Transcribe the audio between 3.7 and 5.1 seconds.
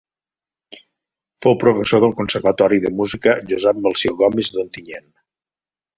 Melcior Gomis d'Ontinyent.